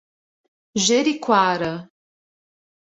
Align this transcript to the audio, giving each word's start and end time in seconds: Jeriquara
Jeriquara 0.85 1.73